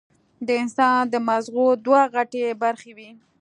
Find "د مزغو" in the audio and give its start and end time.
1.13-1.67